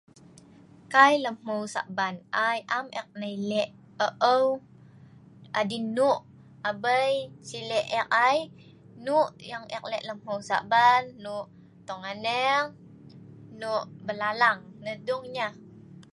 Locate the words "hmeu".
1.43-1.61, 10.23-10.39